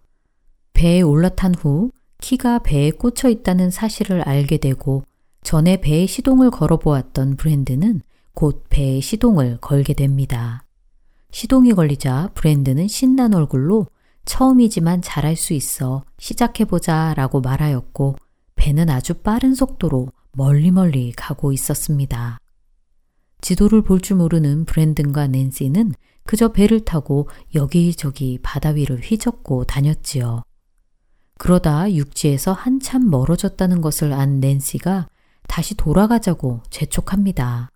배에 0.73 1.01
올라탄 1.01 1.55
후 1.55 1.91
키가 2.19 2.59
배에 2.59 2.91
꽂혀 2.91 3.29
있다는 3.29 3.71
사실을 3.71 4.21
알게 4.21 4.57
되고 4.57 5.03
전에 5.43 5.77
배에 5.81 6.05
시동을 6.05 6.51
걸어보았던 6.51 7.37
브랜드는 7.37 8.01
곧 8.33 8.65
배에 8.69 8.99
시동을 8.99 9.57
걸게 9.59 9.93
됩니다. 9.93 10.63
시동이 11.31 11.73
걸리자 11.73 12.29
브랜드는 12.35 12.87
신난 12.87 13.33
얼굴로 13.33 13.87
처음이지만 14.25 15.01
잘할 15.01 15.35
수 15.35 15.53
있어 15.53 16.03
시작해보자 16.19 17.13
라고 17.15 17.41
말하였고 17.41 18.15
배는 18.61 18.91
아주 18.91 19.15
빠른 19.15 19.55
속도로 19.55 20.09
멀리 20.33 20.69
멀리 20.69 21.11
가고 21.13 21.51
있었습니다. 21.51 22.37
지도를 23.41 23.81
볼 23.81 24.01
줄 24.01 24.17
모르는 24.17 24.65
브랜든과 24.65 25.25
낸시는 25.25 25.93
그저 26.27 26.51
배를 26.51 26.85
타고 26.85 27.27
여기저기 27.55 28.37
바다 28.43 28.69
위를 28.69 28.99
휘젓고 28.99 29.63
다녔지요. 29.63 30.43
그러다 31.39 31.91
육지에서 31.91 32.53
한참 32.53 33.09
멀어졌다는 33.09 33.81
것을 33.81 34.13
안 34.13 34.39
낸시가 34.39 35.07
다시 35.47 35.73
돌아가자고 35.73 36.61
재촉합니다. 36.69 37.67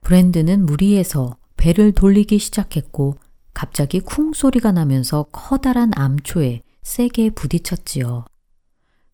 브랜드는 0.00 0.64
무리해서 0.64 1.36
배를 1.58 1.92
돌리기 1.92 2.38
시작했고 2.38 3.18
갑자기 3.52 4.00
쿵 4.00 4.32
소리가 4.32 4.72
나면서 4.72 5.26
커다란 5.32 5.90
암초에 5.94 6.62
세게 6.82 7.30
부딪혔지요. 7.34 8.24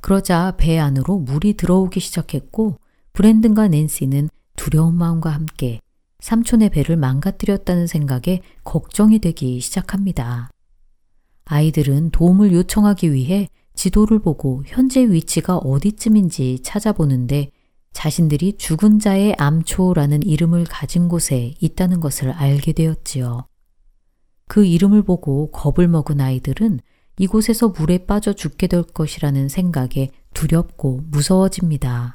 그러자 0.05 0.53
배 0.59 0.79
안으로 0.79 1.19
물이 1.19 1.55
들어오기 1.55 1.99
시작했고 1.99 2.79
브랜든과 3.15 3.69
낸시는 3.69 4.29
두려운 4.55 4.97
마음과 4.97 5.31
함께 5.31 5.81
삼촌의 6.21 6.69
배를 6.69 6.99
망가뜨렸다는 6.99 7.87
생각에 7.87 8.43
걱정이 8.65 9.19
되기 9.21 9.61
시작합니다. 9.61 10.51
아이들은 11.47 12.11
도움을 12.11 12.53
요청하기 12.53 13.15
위해 13.15 13.49
지도를 13.75 14.19
보고 14.19 14.63
현재 14.67 15.01
위치가 15.01 15.57
어디쯤인지 15.57 16.59
찾아보는데 16.63 17.51
자신들이 17.95 18.59
죽은 18.59 18.99
자의 18.99 19.35
암초라는 19.39 20.23
이름을 20.25 20.65
가진 20.65 21.09
곳에 21.09 21.55
있다는 21.63 22.01
것을 22.01 22.31
알게 22.31 22.73
되었지요. 22.73 23.47
그 24.49 24.67
이름을 24.67 25.03
보고 25.05 25.51
겁을 25.51 25.89
먹은 25.89 26.21
아이들은 26.21 26.81
이곳에서 27.19 27.69
물에 27.69 28.07
빠져 28.07 28.33
죽게 28.33 28.67
될 28.67 28.83
것이라는 28.83 29.49
생각에 29.49 30.11
두렵고 30.33 31.03
무서워집니다. 31.11 32.15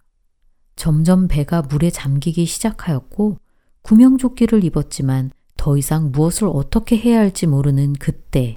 점점 0.75 1.27
배가 1.27 1.61
물에 1.61 1.89
잠기기 1.89 2.45
시작하였고 2.45 3.37
구명조끼를 3.81 4.63
입었지만 4.63 5.31
더 5.57 5.77
이상 5.77 6.11
무엇을 6.11 6.47
어떻게 6.47 6.97
해야 6.97 7.19
할지 7.19 7.47
모르는 7.47 7.93
그때 7.93 8.55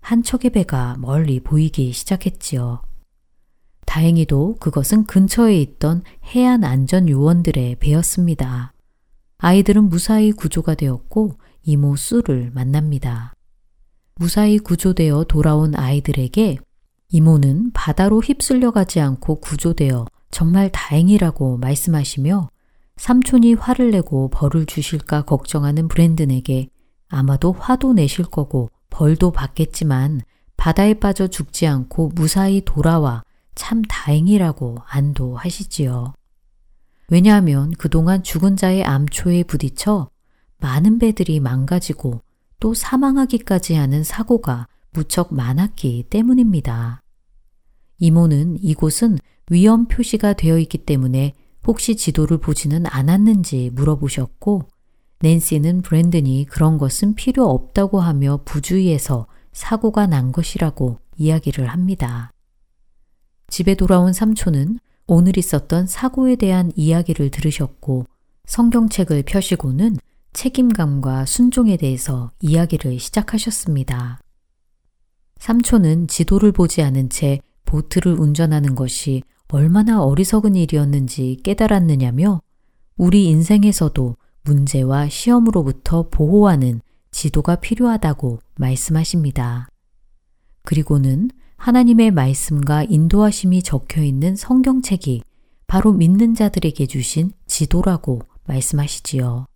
한 0.00 0.22
척의 0.22 0.50
배가 0.50 0.96
멀리 0.98 1.40
보이기 1.40 1.92
시작했지요. 1.92 2.82
다행히도 3.86 4.56
그것은 4.60 5.04
근처에 5.04 5.58
있던 5.60 6.02
해안 6.34 6.64
안전 6.64 7.08
요원들의 7.08 7.76
배였습니다. 7.76 8.72
아이들은 9.38 9.88
무사히 9.88 10.32
구조가 10.32 10.74
되었고 10.74 11.38
이모 11.62 11.96
수를 11.96 12.50
만납니다. 12.54 13.33
무사히 14.16 14.58
구조되어 14.58 15.24
돌아온 15.24 15.74
아이들에게 15.74 16.58
이모는 17.10 17.72
바다로 17.72 18.20
휩쓸려 18.20 18.70
가지 18.70 19.00
않고 19.00 19.40
구조되어 19.40 20.06
정말 20.30 20.70
다행이라고 20.70 21.58
말씀하시며 21.58 22.48
삼촌이 22.96 23.54
화를 23.54 23.90
내고 23.90 24.28
벌을 24.30 24.66
주실까 24.66 25.22
걱정하는 25.22 25.88
브랜든에게 25.88 26.68
아마도 27.08 27.52
화도 27.52 27.92
내실 27.92 28.24
거고 28.24 28.70
벌도 28.90 29.32
받겠지만 29.32 30.22
바다에 30.56 30.94
빠져 30.94 31.26
죽지 31.26 31.66
않고 31.66 32.12
무사히 32.14 32.62
돌아와 32.64 33.24
참 33.54 33.82
다행이라고 33.82 34.78
안도하시지요. 34.86 36.14
왜냐하면 37.08 37.72
그동안 37.78 38.22
죽은 38.22 38.56
자의 38.56 38.84
암초에 38.84 39.44
부딪혀 39.44 40.08
많은 40.58 40.98
배들이 40.98 41.40
망가지고 41.40 42.22
또 42.64 42.72
사망하기까지 42.72 43.74
하는 43.74 44.02
사고가 44.02 44.68
무척 44.90 45.34
많았기 45.34 46.06
때문입니다. 46.08 47.02
이모는 47.98 48.56
이곳은 48.62 49.18
위험 49.50 49.86
표시가 49.86 50.32
되어 50.32 50.58
있기 50.58 50.78
때문에 50.78 51.34
혹시 51.66 51.94
지도를 51.94 52.38
보지는 52.38 52.86
않았는지 52.86 53.70
물어보셨고 53.74 54.62
낸시는 55.18 55.82
브랜든이 55.82 56.46
그런 56.48 56.78
것은 56.78 57.16
필요 57.16 57.50
없다고 57.50 58.00
하며 58.00 58.40
부주의해서 58.46 59.26
사고가 59.52 60.06
난 60.06 60.32
것이라고 60.32 60.98
이야기를 61.18 61.66
합니다. 61.66 62.32
집에 63.48 63.74
돌아온 63.74 64.14
삼촌은 64.14 64.78
오늘 65.06 65.36
있었던 65.36 65.86
사고에 65.86 66.36
대한 66.36 66.72
이야기를 66.76 67.30
들으셨고 67.30 68.06
성경책을 68.46 69.24
펴시고는 69.24 69.98
책임감과 70.34 71.24
순종에 71.24 71.76
대해서 71.76 72.30
이야기를 72.40 72.98
시작하셨습니다. 72.98 74.20
삼촌은 75.38 76.08
지도를 76.08 76.52
보지 76.52 76.82
않은 76.82 77.08
채 77.08 77.40
보트를 77.64 78.12
운전하는 78.12 78.74
것이 78.74 79.22
얼마나 79.48 80.02
어리석은 80.02 80.56
일이었는지 80.56 81.38
깨달았느냐며 81.44 82.42
우리 82.96 83.26
인생에서도 83.26 84.16
문제와 84.42 85.08
시험으로부터 85.08 86.08
보호하는 86.10 86.80
지도가 87.12 87.56
필요하다고 87.56 88.40
말씀하십니다. 88.56 89.68
그리고는 90.64 91.30
하나님의 91.56 92.10
말씀과 92.10 92.84
인도하심이 92.84 93.62
적혀 93.62 94.02
있는 94.02 94.34
성경책이 94.34 95.22
바로 95.68 95.92
믿는 95.92 96.34
자들에게 96.34 96.86
주신 96.86 97.30
지도라고 97.46 98.22
말씀하시지요. 98.46 99.46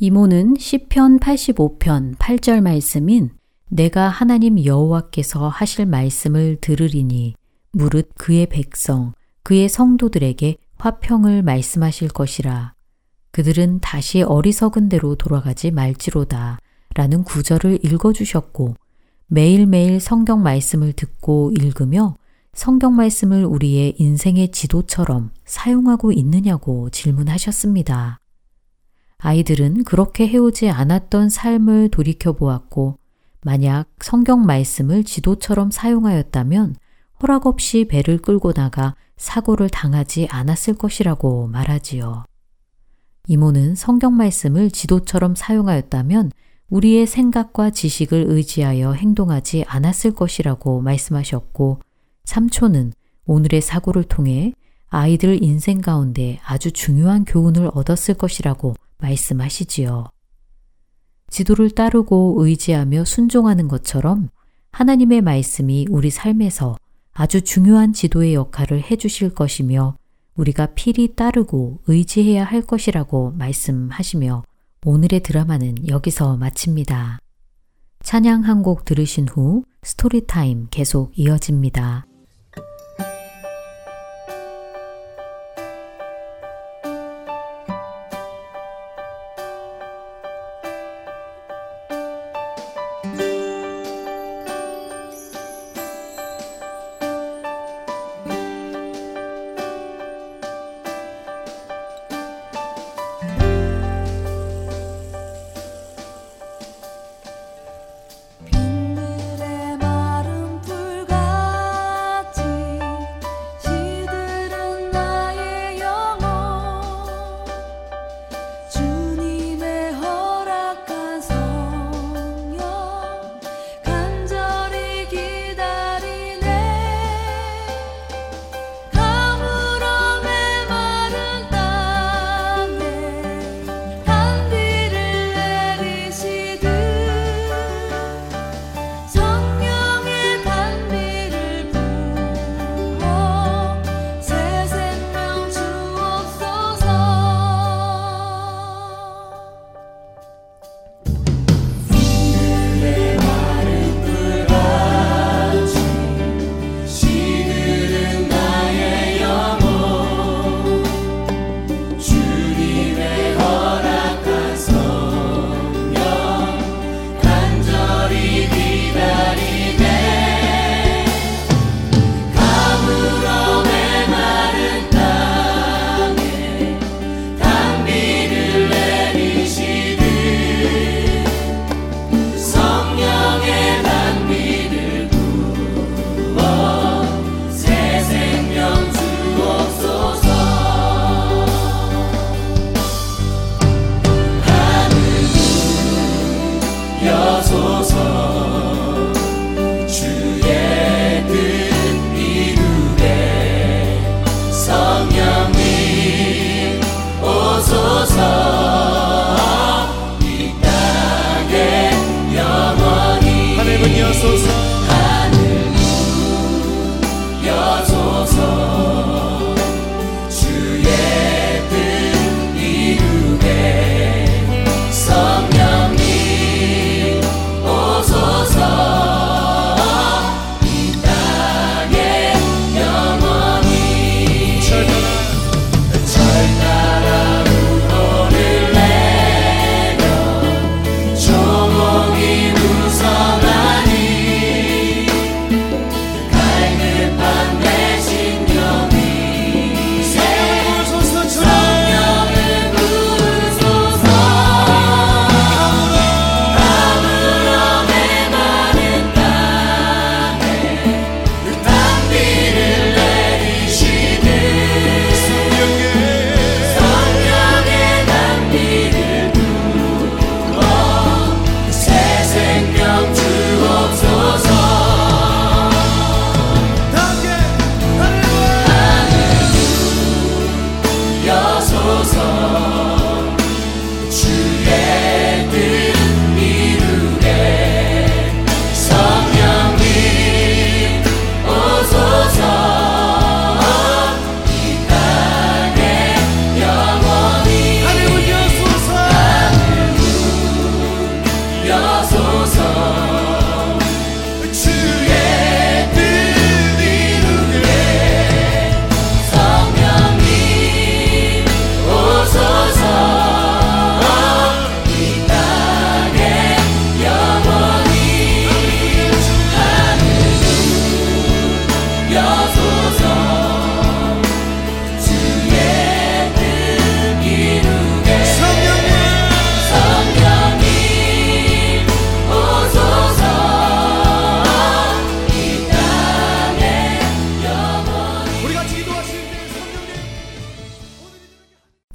이모는 0.00 0.54
시편 0.56 1.18
85편 1.18 2.14
8절 2.18 2.60
말씀인 2.60 3.30
내가 3.68 4.08
하나님 4.08 4.64
여호와께서 4.64 5.48
하실 5.48 5.86
말씀을 5.86 6.58
들으리니 6.60 7.34
무릇 7.72 8.10
그의 8.14 8.46
백성 8.46 9.12
그의 9.42 9.68
성도들에게 9.68 10.56
화평을 10.78 11.42
말씀하실 11.42 12.10
것이라 12.10 12.74
그들은 13.32 13.80
다시 13.80 14.22
어리석은 14.22 14.88
대로 14.88 15.16
돌아가지 15.16 15.72
말지로다 15.72 16.60
라는 16.94 17.24
구절을 17.24 17.80
읽어 17.84 18.12
주셨고 18.12 18.76
매일매일 19.26 19.98
성경 19.98 20.44
말씀을 20.44 20.92
듣고 20.92 21.50
읽으며 21.58 22.14
성경 22.52 22.94
말씀을 22.94 23.44
우리의 23.44 23.96
인생의 23.98 24.52
지도처럼 24.52 25.32
사용하고 25.44 26.12
있느냐고 26.12 26.88
질문하셨습니다. 26.90 28.20
아이들은 29.18 29.84
그렇게 29.84 30.28
해오지 30.28 30.70
않았던 30.70 31.28
삶을 31.28 31.90
돌이켜 31.90 32.32
보았고, 32.32 32.98
만약 33.42 33.86
성경 34.00 34.46
말씀을 34.46 35.04
지도처럼 35.04 35.70
사용하였다면 35.70 36.76
허락 37.20 37.46
없이 37.46 37.84
배를 37.84 38.18
끌고 38.18 38.52
나가 38.52 38.94
사고를 39.16 39.68
당하지 39.68 40.28
않았을 40.30 40.74
것이라고 40.74 41.48
말하지요. 41.48 42.24
이모는 43.26 43.74
성경 43.74 44.16
말씀을 44.16 44.70
지도처럼 44.70 45.34
사용하였다면 45.34 46.30
우리의 46.70 47.06
생각과 47.06 47.70
지식을 47.70 48.26
의지하여 48.28 48.92
행동하지 48.92 49.64
않았을 49.66 50.12
것이라고 50.12 50.80
말씀하셨고, 50.80 51.80
삼촌은 52.24 52.92
오늘의 53.26 53.62
사고를 53.62 54.04
통해 54.04 54.52
아이들 54.90 55.42
인생 55.42 55.80
가운데 55.80 56.40
아주 56.44 56.70
중요한 56.70 57.24
교훈을 57.24 57.70
얻었을 57.74 58.14
것이라고 58.14 58.74
말씀하시지요. 58.98 60.06
지도를 61.30 61.70
따르고 61.70 62.36
의지하며 62.38 63.04
순종하는 63.04 63.68
것처럼 63.68 64.28
하나님의 64.72 65.20
말씀이 65.22 65.86
우리 65.90 66.10
삶에서 66.10 66.76
아주 67.12 67.42
중요한 67.42 67.92
지도의 67.92 68.34
역할을 68.34 68.90
해주실 68.90 69.34
것이며 69.34 69.96
우리가 70.36 70.66
필히 70.74 71.14
따르고 71.16 71.80
의지해야 71.86 72.44
할 72.44 72.62
것이라고 72.62 73.32
말씀하시며 73.32 74.44
오늘의 74.86 75.20
드라마는 75.20 75.88
여기서 75.88 76.36
마칩니다. 76.36 77.18
찬양 78.02 78.44
한 78.44 78.62
곡 78.62 78.84
들으신 78.84 79.26
후 79.28 79.64
Story 79.82 80.30
Time 80.30 80.68
계속 80.70 81.10
이어집니다. 81.18 82.07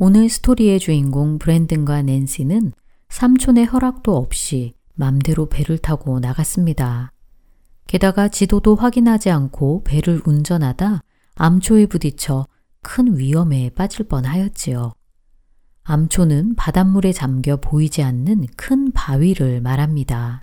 오늘 0.06 0.28
스토리의 0.28 0.82
주인공 0.82 1.40
브랜든과 1.40 2.02
낸시는 2.02 2.74
삼촌의 3.08 3.68
허락도 3.68 4.18
없이 4.18 4.74
맘대로 4.96 5.48
배를 5.48 5.78
타고 5.78 6.20
나갔습니다. 6.20 7.14
게다가 7.88 8.28
지도도 8.28 8.76
확인하지 8.76 9.30
않고 9.30 9.86
배를 9.86 10.22
운전하다 10.26 11.04
암초에 11.36 11.86
부딪혀 11.86 12.46
큰 12.82 13.18
위험에 13.18 13.70
빠질 13.70 14.06
뻔하였지요. 14.10 14.92
암초는 15.84 16.56
바닷물에 16.56 17.14
잠겨 17.14 17.56
보이지 17.56 18.04
않는 18.04 18.48
큰 18.58 18.92
바위를 18.92 19.62
말합니다. 19.62 20.42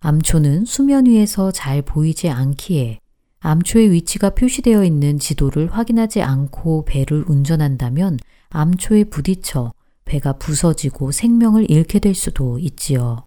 암초는 0.00 0.64
수면 0.64 1.06
위에서 1.06 1.52
잘 1.52 1.80
보이지 1.80 2.28
않기에 2.28 2.98
암초의 3.38 3.92
위치가 3.92 4.30
표시되어 4.30 4.82
있는 4.82 5.20
지도를 5.20 5.70
확인하지 5.70 6.22
않고 6.22 6.86
배를 6.86 7.24
운전한다면 7.28 8.18
암초에 8.50 9.04
부딪혀 9.04 9.72
배가 10.04 10.34
부서지고 10.34 11.12
생명을 11.12 11.70
잃게 11.70 11.98
될 11.98 12.14
수도 12.14 12.58
있지요. 12.58 13.26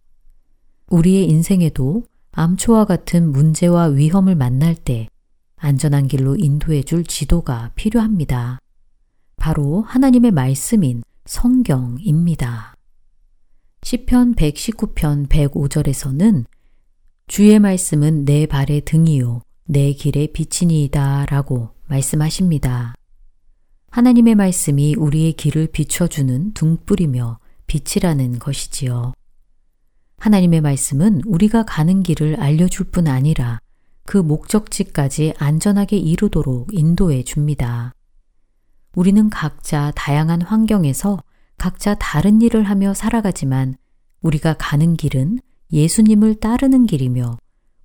우리의 0.89 1.27
인생에도 1.27 2.03
암초와 2.31 2.85
같은 2.85 3.31
문제와 3.31 3.85
위험을 3.85 4.35
만날 4.35 4.75
때 4.75 5.07
안전한 5.55 6.07
길로 6.07 6.35
인도해 6.35 6.83
줄 6.83 7.03
지도가 7.03 7.71
필요합니다. 7.75 8.59
바로 9.37 9.81
하나님의 9.81 10.31
말씀인 10.31 11.03
성경입니다. 11.25 12.75
시편 13.83 14.35
119편 14.35 15.27
105절에서는 15.27 16.45
주의 17.27 17.59
말씀은 17.59 18.25
내 18.25 18.45
발의 18.45 18.81
등이요 18.81 19.41
내 19.65 19.93
길의 19.93 20.33
빛이니이다 20.33 21.25
라고 21.25 21.69
말씀하십니다. 21.87 22.93
하나님의 23.97 24.35
말씀이 24.35 24.93
우리의 24.95 25.33
길을 25.33 25.69
비춰주는 25.71 26.53
등불이며 26.53 27.39
빛이라는 27.65 28.37
것이지요. 28.37 29.13
하나님의 30.19 30.61
말씀은 30.61 31.23
우리가 31.25 31.63
가는 31.63 32.03
길을 32.03 32.39
알려줄 32.39 32.91
뿐 32.91 33.07
아니라 33.07 33.59
그 34.05 34.19
목적지까지 34.19 35.33
안전하게 35.39 35.97
이루도록 35.97 36.75
인도해 36.75 37.23
줍니다. 37.23 37.91
우리는 38.93 39.31
각자 39.31 39.91
다양한 39.95 40.43
환경에서 40.43 41.17
각자 41.57 41.95
다른 41.95 42.43
일을 42.43 42.61
하며 42.61 42.93
살아가지만 42.93 43.77
우리가 44.21 44.57
가는 44.59 44.95
길은 44.95 45.39
예수님을 45.71 46.35
따르는 46.35 46.85
길이며 46.85 47.39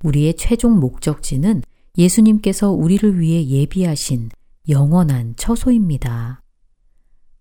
우리의 0.05 0.37
최종 0.37 0.79
목적지는 0.79 1.63
예수님께서 1.97 2.71
우리를 2.71 3.19
위해 3.19 3.47
예비하신 3.47 4.29
영원한 4.69 5.35
처소입니다. 5.37 6.43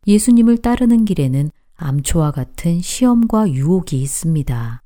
예수님을 0.08 0.58
따르는 0.60 1.06
길에는 1.06 1.52
암초와 1.76 2.32
같은 2.32 2.82
시험과 2.82 3.52
유혹이 3.52 4.02
있습니다. 4.02 4.82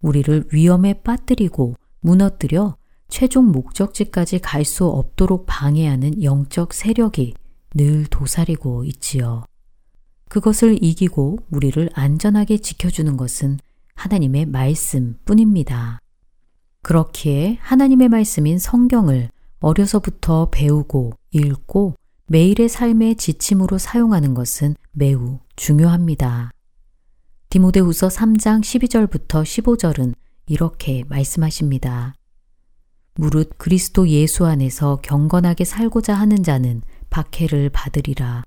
우리를 0.00 0.48
위험에 0.52 1.02
빠뜨리고 1.02 1.74
무너뜨려 2.00 2.76
최종 3.08 3.52
목적지까지 3.52 4.40
갈 4.40 4.64
수 4.64 4.86
없도록 4.86 5.46
방해하는 5.46 6.22
영적 6.22 6.74
세력이 6.74 7.34
늘 7.74 8.06
도사리고 8.06 8.84
있지요. 8.84 9.44
그것을 10.28 10.82
이기고 10.82 11.38
우리를 11.50 11.90
안전하게 11.94 12.58
지켜주는 12.58 13.16
것은 13.16 13.58
하나님의 13.94 14.46
말씀 14.46 15.16
뿐입니다. 15.24 16.00
그렇기에 16.82 17.58
하나님의 17.60 18.08
말씀인 18.08 18.58
성경을 18.58 19.30
어려서부터 19.64 20.48
배우고 20.50 21.14
읽고 21.30 21.94
매일의 22.26 22.68
삶의 22.68 23.16
지침으로 23.16 23.78
사용하는 23.78 24.34
것은 24.34 24.76
매우 24.92 25.38
중요합니다. 25.56 26.50
디모데후서 27.48 28.08
3장 28.08 28.60
12절부터 28.60 29.42
15절은 29.42 30.14
이렇게 30.46 31.04
말씀하십니다. 31.08 32.14
무릇 33.14 33.56
그리스도 33.56 34.06
예수 34.08 34.44
안에서 34.44 35.00
경건하게 35.02 35.64
살고자 35.64 36.12
하는 36.12 36.42
자는 36.42 36.82
박해를 37.08 37.70
받으리라. 37.70 38.42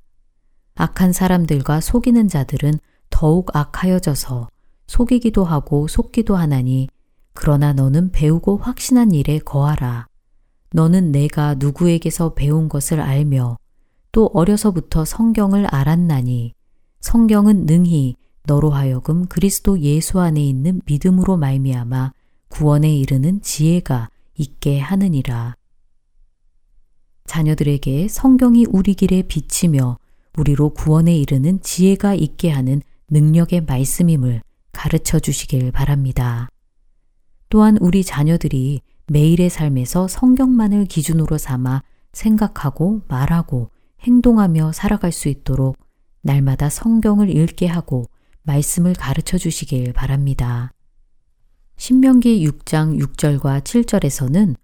악한 0.76 1.14
사람들과 1.14 1.82
속이는 1.82 2.28
자들은 2.28 2.74
더욱 3.10 3.56
악하여져서 3.56 4.50
속이기도 4.86 5.44
하고 5.44 5.88
속기도 5.88 6.36
하나니 6.36 6.90
그러나 7.34 7.74
너는 7.74 8.12
배우고 8.12 8.58
확신한 8.58 9.14
일에 9.14 9.40
거하라. 9.40 10.08
너는 10.74 11.12
내가 11.12 11.56
누구에게서 11.56 12.34
배운 12.34 12.70
것을 12.70 13.00
알며 13.00 13.58
또 14.12 14.30
어려서부터 14.34 15.06
성경을 15.06 15.66
알았나니 15.74 16.54
성경은 17.00 17.66
능히 17.66 18.16
너로 18.46 18.72
하여금 18.72 19.26
그리스도 19.28 19.80
예수 19.80 20.20
안에 20.20 20.42
있는 20.44 20.82
믿음으로 20.86 21.38
말미암아 21.38 22.14
구원에 22.50 22.96
이르는 22.96 23.42
지혜가 23.42 24.10
있게 24.36 24.80
하느니라. 24.80 25.56
자녀들에게 27.26 28.08
성경이 28.08 28.66
우리 28.70 28.94
길에 28.94 29.22
비치며 29.22 29.98
우리로 30.38 30.70
구원에 30.70 31.16
이르는 31.18 31.62
지혜가 31.62 32.16
있게 32.16 32.50
하는 32.50 32.82
능력의 33.10 33.66
말씀임을 33.66 34.42
가르쳐 34.72 35.20
주시길 35.20 35.72
바랍니다. 35.72 36.50
또한 37.50 37.78
우리 37.80 38.04
자녀들이 38.04 38.82
매일의 39.08 39.50
삶에서 39.50 40.08
성경만을 40.08 40.86
기준으로 40.86 41.38
삼아 41.38 41.84
생각하고 42.14 43.02
말하고 43.08 43.70
행동하며 44.02 44.74
살아갈 44.74 45.12
수 45.12 45.30
있도록 45.30 45.78
날마다 46.22 46.70
성경을 46.70 47.36
읽게 47.36 47.68
하고 47.68 48.06
말씀을 48.44 48.94
가르쳐 48.94 49.38
주시길 49.38 49.94
바랍니다. 49.94 50.72
신명기 51.78 52.46
6장 52.48 53.00
6절과 53.00 53.62
7절에서는 53.62 54.56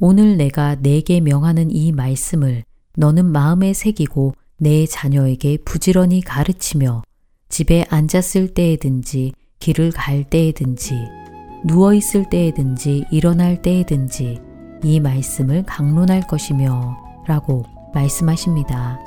오늘 0.00 0.36
내가 0.36 0.74
내게 0.76 1.20
명하는 1.20 1.70
이 1.70 1.92
말씀을 1.92 2.64
너는 2.96 3.26
마음에 3.26 3.72
새기고 3.72 4.34
내 4.58 4.86
자녀에게 4.86 5.58
부지런히 5.64 6.20
가르치며 6.22 7.02
집에 7.48 7.84
앉았을 7.88 8.54
때에든지 8.54 9.32
길을 9.58 9.92
갈 9.92 10.24
때에든지 10.24 11.21
누워 11.64 11.94
있을 11.94 12.24
때에든지 12.28 13.04
일어날 13.10 13.62
때에든지 13.62 14.40
이 14.82 15.00
말씀을 15.00 15.62
강론할 15.64 16.22
것이며 16.22 16.96
라고 17.26 17.64
말씀하십니다. 17.94 18.98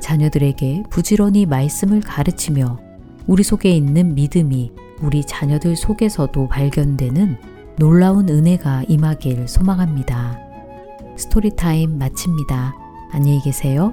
자녀들에게 0.00 0.84
부지런히 0.90 1.46
말씀을 1.46 2.00
가르치며 2.00 2.78
우리 3.26 3.42
속에 3.42 3.70
있는 3.70 4.14
믿음이 4.14 4.72
우리 5.02 5.24
자녀들 5.24 5.76
속에서도 5.76 6.48
발견되는 6.48 7.38
놀라운 7.78 8.28
은혜가 8.28 8.84
임하길 8.88 9.48
소망합니다. 9.48 10.38
스토리타임 11.16 11.98
마칩니다. 11.98 12.74
안녕히 13.12 13.40
계세요. 13.42 13.92